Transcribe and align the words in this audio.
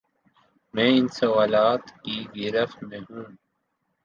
میں 0.73 0.89
ان 0.97 1.07
سوالات 1.07 1.81
کی 2.03 2.25
گرفت 2.35 2.83
میں 2.83 2.99
ہوں۔ 2.99 3.23